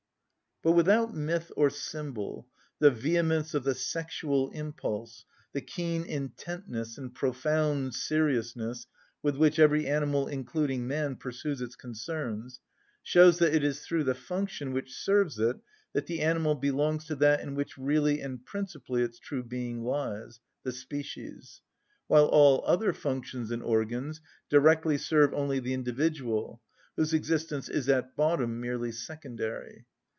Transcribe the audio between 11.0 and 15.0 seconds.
pursues its concerns, shows that it is through the function which